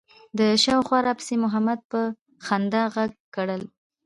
د 0.37 0.39
شا 0.63 0.73
له 0.79 0.83
خوا 0.87 0.99
راپسې 1.07 1.35
محمد 1.43 1.79
په 1.91 1.99
خندا 2.45 2.83
غږ 2.95 3.11
کړل. 3.35 3.61